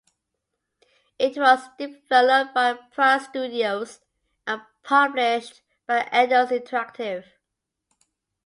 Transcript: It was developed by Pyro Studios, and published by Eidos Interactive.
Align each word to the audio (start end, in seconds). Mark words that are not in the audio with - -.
It 1.19 1.37
was 1.37 1.59
developed 1.77 2.55
by 2.55 2.73
Pyro 2.73 3.19
Studios, 3.19 3.99
and 4.47 4.63
published 4.83 5.61
by 5.85 6.09
Eidos 6.11 6.49
Interactive. 6.49 7.23